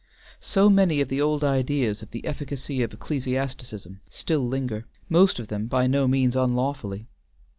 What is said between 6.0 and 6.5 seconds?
means